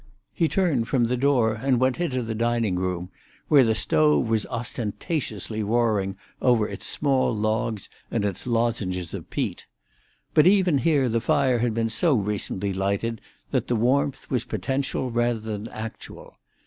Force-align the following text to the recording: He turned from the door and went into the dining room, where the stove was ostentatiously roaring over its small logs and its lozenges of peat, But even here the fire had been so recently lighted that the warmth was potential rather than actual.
He 0.33 0.47
turned 0.47 0.87
from 0.87 1.03
the 1.05 1.15
door 1.15 1.53
and 1.61 1.79
went 1.79 1.99
into 1.99 2.23
the 2.23 2.33
dining 2.33 2.75
room, 2.75 3.11
where 3.49 3.63
the 3.63 3.75
stove 3.75 4.27
was 4.27 4.47
ostentatiously 4.47 5.61
roaring 5.61 6.17
over 6.41 6.67
its 6.67 6.87
small 6.87 7.31
logs 7.35 7.87
and 8.09 8.25
its 8.25 8.47
lozenges 8.47 9.13
of 9.13 9.29
peat, 9.29 9.67
But 10.33 10.47
even 10.47 10.79
here 10.79 11.07
the 11.07 11.21
fire 11.21 11.59
had 11.59 11.75
been 11.75 11.91
so 11.91 12.15
recently 12.15 12.73
lighted 12.73 13.21
that 13.51 13.67
the 13.67 13.75
warmth 13.75 14.27
was 14.31 14.43
potential 14.43 15.11
rather 15.11 15.39
than 15.39 15.67
actual. 15.67 16.35